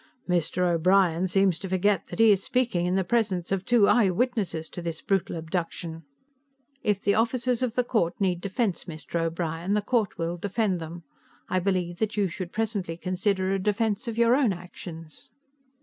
"Mr. 0.27 0.63
O'Brien 0.63 1.27
seems 1.27 1.59
to 1.59 1.69
forget 1.69 2.07
that 2.07 2.17
he 2.17 2.31
is 2.31 2.41
speaking 2.41 2.87
in 2.87 2.95
the 2.95 3.03
presence 3.03 3.51
of 3.51 3.63
two 3.63 3.87
eye 3.87 4.09
witnesses 4.09 4.67
to 4.67 4.81
this 4.81 4.99
brutal 4.99 5.35
abduction." 5.35 6.01
"If 6.81 7.01
the 7.01 7.13
officers 7.13 7.61
of 7.61 7.75
the 7.75 7.83
court 7.83 8.19
need 8.19 8.41
defense, 8.41 8.85
Mr. 8.85 9.19
O'Brien, 9.21 9.75
the 9.75 9.81
court 9.83 10.17
will 10.17 10.37
defend 10.37 10.79
them. 10.79 11.03
I 11.49 11.59
believe 11.59 11.97
that 11.97 12.17
you 12.17 12.27
should 12.27 12.51
presently 12.51 12.97
consider 12.97 13.51
a 13.53 13.59
defense 13.59 14.07
of 14.07 14.17
your 14.17 14.35
own 14.35 14.53
actions." 14.53 15.29